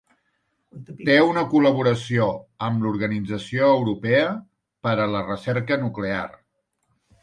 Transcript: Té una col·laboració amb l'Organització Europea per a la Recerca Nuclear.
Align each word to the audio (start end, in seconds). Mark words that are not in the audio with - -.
Té 1.09 1.17
una 1.31 1.43
col·laboració 1.51 2.27
amb 2.69 2.87
l'Organització 2.87 3.71
Europea 3.77 4.27
per 4.89 4.99
a 5.01 5.09
la 5.17 5.25
Recerca 5.33 5.83
Nuclear. 5.89 6.29